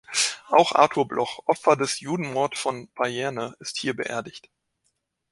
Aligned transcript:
Auch 0.47 0.71
Arthur 0.71 1.07
Bloch, 1.07 1.43
Opfer 1.45 1.75
des 1.75 1.99
«Judenmord 1.99 2.57
von 2.57 2.87
Payerne», 2.87 3.55
ist 3.59 3.77
hier 3.77 3.95
beerdigt. 3.95 4.49